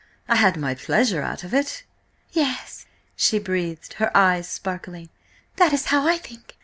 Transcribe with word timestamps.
I 0.27 0.35
had 0.37 0.57
my 0.57 0.73
pleasure 0.73 1.21
out 1.21 1.43
of 1.43 1.53
it." 1.53 1.83
"Yes!" 2.31 2.87
she 3.15 3.37
breathed, 3.37 3.93
her 3.99 4.09
eyes 4.17 4.47
sparkling. 4.47 5.09
"That 5.57 5.73
is 5.73 5.85
how 5.93 6.07
I 6.07 6.17
think! 6.17 6.57